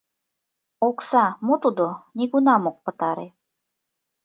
Окса 0.87 1.25
мо 1.45 1.55
тудо— 1.63 1.87
нигунам 2.17 2.63
от 2.69 2.77
пытаре. 2.85 3.27